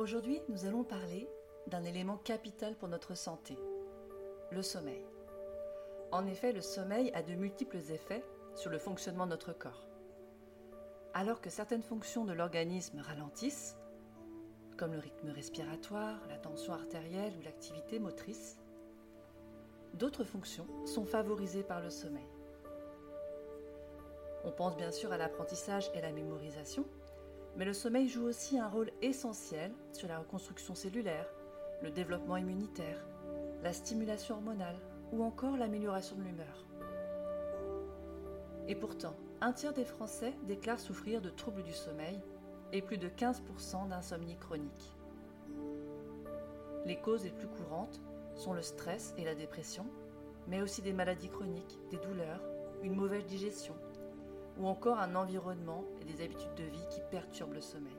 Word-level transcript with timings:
Aujourd'hui, 0.00 0.40
nous 0.48 0.64
allons 0.64 0.82
parler 0.82 1.28
d'un 1.66 1.84
élément 1.84 2.16
capital 2.16 2.74
pour 2.74 2.88
notre 2.88 3.14
santé, 3.14 3.58
le 4.50 4.62
sommeil. 4.62 5.04
En 6.10 6.26
effet, 6.26 6.54
le 6.54 6.62
sommeil 6.62 7.12
a 7.12 7.22
de 7.22 7.34
multiples 7.34 7.76
effets 7.76 8.24
sur 8.54 8.70
le 8.70 8.78
fonctionnement 8.78 9.26
de 9.26 9.32
notre 9.32 9.52
corps. 9.52 9.86
Alors 11.12 11.42
que 11.42 11.50
certaines 11.50 11.82
fonctions 11.82 12.24
de 12.24 12.32
l'organisme 12.32 13.00
ralentissent, 13.00 13.76
comme 14.78 14.94
le 14.94 15.00
rythme 15.00 15.28
respiratoire, 15.32 16.18
la 16.30 16.38
tension 16.38 16.72
artérielle 16.72 17.34
ou 17.38 17.42
l'activité 17.42 17.98
motrice, 17.98 18.56
d'autres 19.92 20.24
fonctions 20.24 20.66
sont 20.86 21.04
favorisées 21.04 21.62
par 21.62 21.82
le 21.82 21.90
sommeil. 21.90 22.30
On 24.44 24.50
pense 24.50 24.78
bien 24.78 24.92
sûr 24.92 25.12
à 25.12 25.18
l'apprentissage 25.18 25.90
et 25.94 26.00
la 26.00 26.10
mémorisation, 26.10 26.86
mais 27.56 27.64
le 27.64 27.72
sommeil 27.72 28.08
joue 28.08 28.24
aussi 28.24 28.58
un 28.58 28.68
rôle 28.68 28.90
essentiel 29.02 29.72
sur 29.92 30.08
la 30.08 30.18
reconstruction 30.18 30.74
cellulaire, 30.74 31.26
le 31.82 31.90
développement 31.90 32.36
immunitaire, 32.36 33.04
la 33.62 33.72
stimulation 33.72 34.36
hormonale 34.36 34.78
ou 35.12 35.22
encore 35.22 35.56
l'amélioration 35.56 36.16
de 36.16 36.22
l'humeur. 36.22 36.66
Et 38.68 38.74
pourtant, 38.74 39.16
un 39.40 39.52
tiers 39.52 39.72
des 39.72 39.84
Français 39.84 40.34
déclarent 40.46 40.80
souffrir 40.80 41.20
de 41.20 41.30
troubles 41.30 41.62
du 41.62 41.72
sommeil 41.72 42.20
et 42.72 42.82
plus 42.82 42.98
de 42.98 43.08
15% 43.08 43.88
d'insomnie 43.88 44.36
chronique. 44.36 44.94
Les 46.86 46.96
causes 46.96 47.24
les 47.24 47.30
plus 47.30 47.48
courantes 47.48 48.00
sont 48.34 48.52
le 48.52 48.62
stress 48.62 49.12
et 49.18 49.24
la 49.24 49.34
dépression, 49.34 49.86
mais 50.46 50.62
aussi 50.62 50.82
des 50.82 50.92
maladies 50.92 51.28
chroniques, 51.28 51.78
des 51.90 51.98
douleurs, 51.98 52.40
une 52.82 52.94
mauvaise 52.94 53.26
digestion, 53.26 53.74
ou 54.58 54.66
encore 54.66 54.98
un 54.98 55.14
environnement 55.14 55.84
et 56.00 56.04
des 56.04 56.22
habitudes 56.22 56.54
de 56.56 56.64
vie 56.64 56.86
qui 56.90 57.00
perturbent 57.10 57.54
le 57.54 57.60
sommeil. 57.60 57.96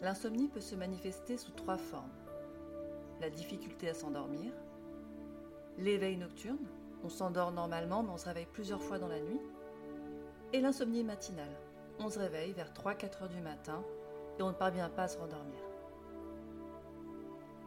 L'insomnie 0.00 0.48
peut 0.48 0.60
se 0.60 0.74
manifester 0.74 1.36
sous 1.36 1.52
trois 1.52 1.76
formes. 1.76 2.10
La 3.20 3.28
difficulté 3.28 3.88
à 3.88 3.94
s'endormir, 3.94 4.52
l'éveil 5.76 6.16
nocturne, 6.16 6.66
on 7.04 7.08
s'endort 7.08 7.52
normalement 7.52 8.02
mais 8.02 8.10
on 8.10 8.16
se 8.16 8.26
réveille 8.26 8.48
plusieurs 8.52 8.82
fois 8.82 8.98
dans 8.98 9.08
la 9.08 9.20
nuit, 9.20 9.40
et 10.52 10.60
l'insomnie 10.60 11.04
matinale, 11.04 11.54
on 11.98 12.08
se 12.08 12.18
réveille 12.18 12.52
vers 12.52 12.72
3-4 12.72 13.22
heures 13.22 13.28
du 13.28 13.40
matin 13.40 13.84
et 14.38 14.42
on 14.42 14.48
ne 14.48 14.54
parvient 14.54 14.88
pas 14.88 15.04
à 15.04 15.08
se 15.08 15.18
rendormir. 15.18 15.60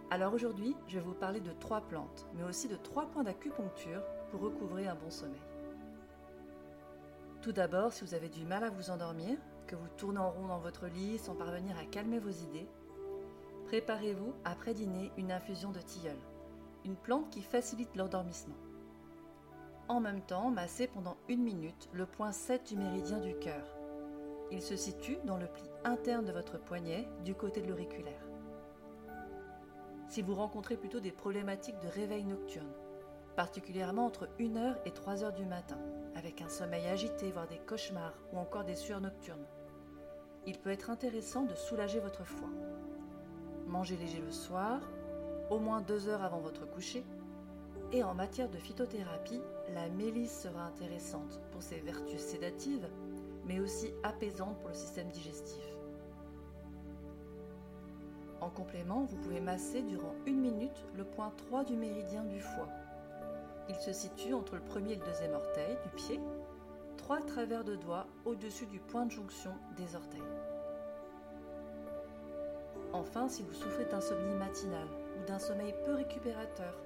Alors 0.09 0.33
aujourd'hui, 0.33 0.75
je 0.87 0.99
vais 0.99 1.05
vous 1.05 1.13
parler 1.13 1.39
de 1.39 1.51
trois 1.53 1.81
plantes, 1.81 2.27
mais 2.33 2.43
aussi 2.43 2.67
de 2.67 2.75
trois 2.75 3.05
points 3.05 3.23
d'acupuncture 3.23 4.01
pour 4.37 4.77
un 4.77 4.95
bon 4.95 5.11
sommeil. 5.11 5.41
Tout 7.41 7.51
d'abord, 7.51 7.93
si 7.93 8.03
vous 8.03 8.15
avez 8.15 8.29
du 8.29 8.45
mal 8.45 8.63
à 8.63 8.71
vous 8.71 8.89
endormir, 8.89 9.37
que 9.67 9.75
vous 9.75 9.87
tournez 9.97 10.19
en 10.19 10.31
rond 10.31 10.47
dans 10.47 10.57
votre 10.57 10.87
lit 10.87 11.19
sans 11.19 11.35
parvenir 11.35 11.77
à 11.77 11.85
calmer 11.85 12.17
vos 12.17 12.31
idées, 12.31 12.67
préparez-vous 13.65 14.33
après 14.43 14.73
dîner 14.73 15.11
une 15.17 15.31
infusion 15.31 15.71
de 15.71 15.79
tilleul, 15.79 16.17
une 16.83 16.95
plante 16.95 17.29
qui 17.29 17.41
facilite 17.41 17.95
l'endormissement. 17.95 18.55
En 19.87 19.99
même 19.99 20.21
temps, 20.21 20.49
massez 20.49 20.87
pendant 20.87 21.17
une 21.29 21.43
minute 21.43 21.89
le 21.93 22.07
point 22.07 22.31
7 22.31 22.67
du 22.69 22.75
méridien 22.75 23.19
du 23.19 23.35
cœur. 23.35 23.65
Il 24.51 24.61
se 24.61 24.75
situe 24.75 25.17
dans 25.25 25.37
le 25.37 25.47
pli 25.47 25.63
interne 25.83 26.25
de 26.25 26.31
votre 26.31 26.59
poignet 26.59 27.07
du 27.23 27.35
côté 27.35 27.61
de 27.61 27.67
l'auriculaire. 27.67 28.25
Si 30.07 30.21
vous 30.21 30.35
rencontrez 30.35 30.77
plutôt 30.77 30.99
des 30.99 31.11
problématiques 31.11 31.79
de 31.81 31.87
réveil 31.87 32.23
nocturne, 32.23 32.71
particulièrement 33.35 34.05
entre 34.05 34.27
1h 34.39 34.75
et 34.85 34.91
3h 34.91 35.33
du 35.33 35.45
matin, 35.45 35.79
avec 36.15 36.41
un 36.41 36.49
sommeil 36.49 36.85
agité, 36.87 37.31
voire 37.31 37.47
des 37.47 37.57
cauchemars 37.57 38.17
ou 38.31 38.37
encore 38.37 38.63
des 38.63 38.75
sueurs 38.75 39.01
nocturnes. 39.01 39.45
Il 40.45 40.59
peut 40.59 40.71
être 40.71 40.89
intéressant 40.89 41.43
de 41.43 41.55
soulager 41.55 41.99
votre 41.99 42.25
foie. 42.25 42.49
Mangez 43.65 43.95
léger 43.95 44.21
le 44.21 44.31
soir, 44.31 44.81
au 45.49 45.59
moins 45.59 45.81
2 45.81 46.09
heures 46.09 46.23
avant 46.23 46.39
votre 46.39 46.69
coucher, 46.69 47.03
et 47.91 48.03
en 48.03 48.13
matière 48.13 48.49
de 48.49 48.57
phytothérapie, 48.57 49.41
la 49.73 49.87
mélisse 49.89 50.41
sera 50.41 50.63
intéressante 50.63 51.41
pour 51.51 51.61
ses 51.61 51.79
vertus 51.79 52.19
sédatives, 52.19 52.87
mais 53.45 53.59
aussi 53.59 53.93
apaisantes 54.03 54.57
pour 54.59 54.69
le 54.69 54.75
système 54.75 55.09
digestif. 55.09 55.63
En 58.41 58.49
complément, 58.49 59.03
vous 59.03 59.17
pouvez 59.17 59.39
masser 59.39 59.81
durant 59.83 60.13
une 60.25 60.41
minute 60.41 60.85
le 60.95 61.05
point 61.05 61.31
3 61.37 61.63
du 61.63 61.77
méridien 61.77 62.25
du 62.25 62.41
foie 62.41 62.67
il 63.69 63.75
se 63.75 63.93
situe 63.93 64.33
entre 64.33 64.55
le 64.55 64.61
premier 64.61 64.93
et 64.93 64.95
le 64.95 65.05
deuxième 65.05 65.33
orteil 65.33 65.77
du 65.83 65.89
pied, 65.89 66.19
trois 66.97 67.21
travers 67.21 67.63
de 67.63 67.75
doigts 67.75 68.07
au-dessus 68.25 68.65
du 68.65 68.79
point 68.79 69.05
de 69.05 69.11
jonction 69.11 69.51
des 69.77 69.95
orteils. 69.95 70.21
Enfin, 72.93 73.27
si 73.27 73.41
vous 73.43 73.53
souffrez 73.53 73.85
d'insomnie 73.85 74.35
matinale 74.35 74.87
ou 75.19 75.25
d'un 75.25 75.39
sommeil 75.39 75.73
peu 75.85 75.93
récupérateur, 75.93 76.77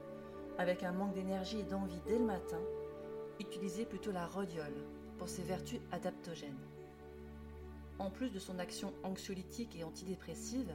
avec 0.57 0.83
un 0.83 0.91
manque 0.91 1.13
d'énergie 1.13 1.59
et 1.59 1.63
d'envie 1.63 2.01
dès 2.07 2.17
le 2.17 2.25
matin, 2.25 2.59
utilisez 3.39 3.85
plutôt 3.85 4.11
la 4.11 4.25
rhodiole 4.25 4.73
pour 5.17 5.29
ses 5.29 5.43
vertus 5.43 5.79
adaptogènes. 5.91 6.57
En 7.99 8.09
plus 8.11 8.29
de 8.29 8.39
son 8.39 8.59
action 8.59 8.93
anxiolytique 9.03 9.75
et 9.75 9.83
antidépressive, 9.83 10.71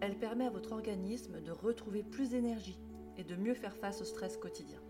elle 0.00 0.16
permet 0.16 0.46
à 0.46 0.50
votre 0.50 0.72
organisme 0.72 1.40
de 1.40 1.50
retrouver 1.50 2.02
plus 2.02 2.30
d'énergie 2.30 2.78
et 3.18 3.24
de 3.24 3.36
mieux 3.36 3.54
faire 3.54 3.76
face 3.76 4.00
au 4.00 4.04
stress 4.04 4.36
quotidien. 4.36 4.80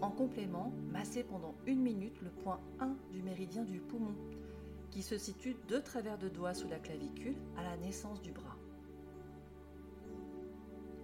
En 0.00 0.10
complément, 0.10 0.72
massez 0.92 1.24
pendant 1.24 1.54
une 1.66 1.80
minute 1.80 2.20
le 2.22 2.30
point 2.30 2.60
1 2.78 2.94
du 3.12 3.22
méridien 3.22 3.64
du 3.64 3.80
poumon, 3.80 4.14
qui 4.90 5.02
se 5.02 5.18
situe 5.18 5.56
deux 5.68 5.82
travers 5.82 6.18
de 6.18 6.28
doigts 6.28 6.54
sous 6.54 6.68
la 6.68 6.78
clavicule 6.78 7.36
à 7.56 7.64
la 7.64 7.76
naissance 7.76 8.22
du 8.22 8.30
bras. 8.30 8.56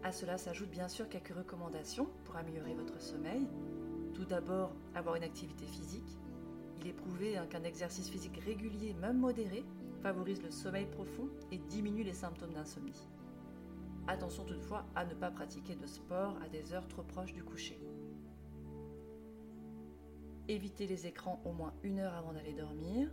À 0.05 0.13
cela 0.13 0.39
s'ajoutent 0.39 0.71
bien 0.71 0.87
sûr 0.87 1.09
quelques 1.09 1.35
recommandations 1.35 2.09
pour 2.25 2.37
améliorer 2.37 2.75
votre 2.75 3.01
sommeil. 3.01 3.47
Tout 4.13 4.27
d'abord, 4.27 4.73
avoir 4.95 5.17
une 5.17 5.25
activité 5.25 5.67
physique. 5.67 6.19
Il 6.81 6.87
est 6.87 6.93
prouvé 6.93 7.37
hein, 7.37 7.47
qu'un 7.49 7.65
exercice 7.65 8.11
physique 8.11 8.39
régulier, 8.45 8.95
même 9.01 9.19
modéré, 9.19 9.65
favorise 10.03 10.43
le 10.43 10.51
sommeil 10.51 10.87
profond 10.87 11.29
et 11.51 11.59
diminue 11.59 12.05
les 12.05 12.13
symptômes 12.13 12.53
d'insomnie. 12.53 13.09
Attention 14.07 14.45
toutefois 14.45 14.85
à 14.95 15.07
ne 15.07 15.15
pas 15.15 15.31
pratiquer 15.31 15.75
de 15.75 15.87
sport 15.87 16.37
à 16.45 16.49
des 16.49 16.75
heures 16.75 16.87
trop 16.87 17.03
proches 17.03 17.33
du 17.33 17.43
coucher. 17.43 17.81
Éviter 20.47 20.87
les 20.87 21.07
écrans 21.07 21.41
au 21.47 21.53
moins 21.53 21.73
une 21.83 22.01
heure 22.01 22.13
avant 22.15 22.35
d'aller 22.35 22.53
dormir. 22.53 23.09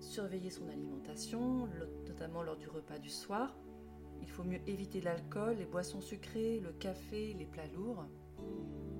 Surveiller 0.00 0.50
son 0.50 0.68
alimentation, 0.68 1.68
notamment 2.08 2.42
lors 2.42 2.56
du 2.56 2.68
repas 2.68 2.98
du 2.98 3.08
soir. 3.08 3.56
Il 4.20 4.28
faut 4.28 4.42
mieux 4.42 4.60
éviter 4.66 5.00
l'alcool, 5.00 5.58
les 5.58 5.64
boissons 5.64 6.00
sucrées, 6.00 6.58
le 6.58 6.72
café, 6.72 7.34
les 7.34 7.46
plats 7.46 7.68
lourds. 7.68 8.04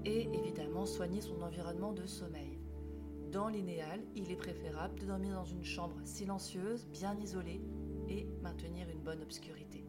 Et 0.04 0.28
évidemment 0.32 0.86
soigner 0.86 1.20
son 1.20 1.42
environnement 1.42 1.92
de 1.92 2.06
sommeil. 2.06 2.60
Dans 3.32 3.48
l'idéal, 3.48 4.00
il 4.14 4.30
est 4.30 4.36
préférable 4.36 5.00
de 5.00 5.06
dormir 5.06 5.34
dans 5.34 5.44
une 5.44 5.64
chambre 5.64 5.96
silencieuse, 6.04 6.86
bien 6.86 7.18
isolée 7.18 7.60
et 8.08 8.28
maintenir 8.42 8.88
une 8.88 9.02
bonne 9.02 9.22
obscurité. 9.22 9.84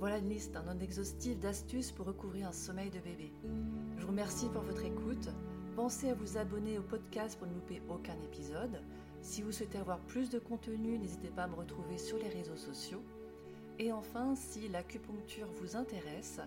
Voilà 0.00 0.18
une 0.18 0.28
liste 0.28 0.56
non 0.66 0.78
exhaustive 0.80 1.38
d'astuces 1.38 1.92
pour 1.92 2.06
recouvrir 2.06 2.48
un 2.48 2.52
sommeil 2.52 2.90
de 2.90 2.98
bébé. 2.98 3.32
Je 3.96 4.02
vous 4.02 4.08
remercie 4.08 4.48
pour 4.48 4.62
votre 4.62 4.84
écoute. 4.84 5.30
Pensez 5.76 6.10
à 6.10 6.14
vous 6.14 6.36
abonner 6.36 6.78
au 6.78 6.82
podcast 6.82 7.38
pour 7.38 7.46
ne 7.46 7.54
louper 7.54 7.80
aucun 7.88 8.16
épisode. 8.24 8.82
Si 9.22 9.40
vous 9.42 9.52
souhaitez 9.52 9.78
avoir 9.78 10.00
plus 10.00 10.30
de 10.30 10.38
contenu, 10.38 10.98
n'hésitez 10.98 11.28
pas 11.28 11.44
à 11.44 11.46
me 11.46 11.54
retrouver 11.54 11.96
sur 11.96 12.18
les 12.18 12.28
réseaux 12.28 12.56
sociaux. 12.56 13.02
Et 13.78 13.92
enfin, 13.92 14.34
si 14.34 14.68
l'acupuncture 14.68 15.48
vous 15.60 15.76
intéresse, 15.76 16.40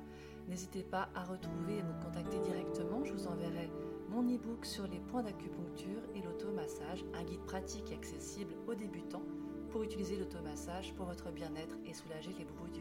n'hésitez 0.47 0.83
pas 0.83 1.09
à 1.15 1.23
retrouver 1.23 1.77
et 1.77 1.83
me 1.83 2.03
contacter 2.03 2.39
directement. 2.39 3.03
Je 3.03 3.13
vous 3.13 3.27
enverrai 3.27 3.69
mon 4.09 4.23
e-book 4.23 4.65
sur 4.65 4.87
les 4.87 4.99
points 4.99 5.23
d'acupuncture 5.23 6.01
et 6.15 6.21
l'automassage, 6.21 7.03
un 7.13 7.23
guide 7.23 7.43
pratique 7.45 7.91
et 7.91 7.95
accessible 7.95 8.53
aux 8.67 8.75
débutants 8.75 9.23
pour 9.69 9.83
utiliser 9.83 10.15
l'automassage 10.15 10.93
pour 10.93 11.05
votre 11.05 11.31
bien-être 11.31 11.75
et 11.85 11.93
soulager 11.93 12.31
les 12.37 12.45
bruits 12.45 12.71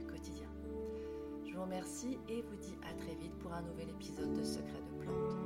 remercie 1.67 2.19
et 2.29 2.43
vous 2.43 2.57
dis 2.57 2.77
à 2.89 2.95
très 2.95 3.15
vite 3.17 3.37
pour 3.41 3.53
un 3.53 3.63
nouvel 3.63 3.89
épisode 3.91 4.33
de 4.35 4.45
Secrets 4.45 4.83
de 4.93 5.05
plantes. 5.05 5.46